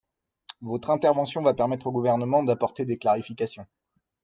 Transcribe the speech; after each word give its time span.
Votre 0.61 0.89
intervention 0.89 1.43
va 1.43 1.53
permettre 1.53 1.85
au 1.85 1.91
Gouvernement 1.91 2.41
d’apporter 2.41 2.85
des 2.85 2.97
clarifications. 2.97 3.67